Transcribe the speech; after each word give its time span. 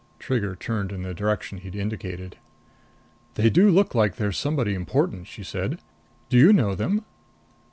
Trigger 0.17 0.55
turned 0.55 0.91
in 0.91 1.03
the 1.03 1.13
direction 1.13 1.59
he'd 1.59 1.75
indicated. 1.75 2.35
"They 3.35 3.51
do 3.51 3.69
look 3.69 3.93
like 3.93 4.15
they're 4.15 4.31
somebody 4.31 4.73
important," 4.73 5.27
she 5.27 5.43
said. 5.43 5.79
"Do 6.27 6.39
you 6.39 6.51
know 6.51 6.73
them?" 6.73 7.05